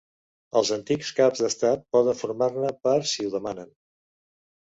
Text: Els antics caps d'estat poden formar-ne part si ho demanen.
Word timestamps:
Els 0.59 0.69
antics 0.75 1.09
caps 1.19 1.43
d'estat 1.43 1.83
poden 1.97 2.17
formar-ne 2.21 2.71
part 2.87 3.09
si 3.11 3.27
ho 3.27 3.29
demanen. 3.35 3.71